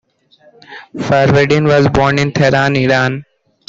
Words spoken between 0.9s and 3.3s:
Farvardin was born in Tehran, Iran.